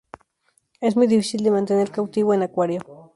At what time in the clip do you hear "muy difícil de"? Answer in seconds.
0.95-1.51